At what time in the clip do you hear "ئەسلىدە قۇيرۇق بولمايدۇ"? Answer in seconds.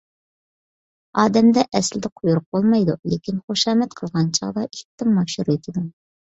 1.79-2.95